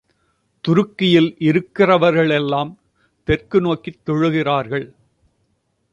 [0.63, 2.71] துருக்கியில் இருக்கிறவர்களெல்லாம்
[3.27, 4.87] தெற்கு நோக்கித் தொழுகிறார்கள்.